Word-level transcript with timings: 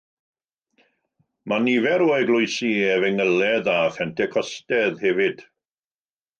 Mae 1.51 1.63
nifer 1.65 2.05
o 2.07 2.07
eglwysi 2.15 2.71
Efengylaidd 2.95 3.71
a 3.77 3.79
Phentecostaidd 4.01 5.01
hefyd. 5.07 5.49